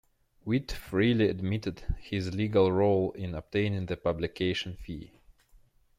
Witt 0.45 0.71
freely 0.71 1.29
admitted 1.29 1.81
his 1.99 2.33
legal 2.33 2.71
role 2.71 3.11
in 3.11 3.35
obtaining 3.35 3.85
the 3.85 3.95
publication 3.97 4.75
fee. 4.77 5.11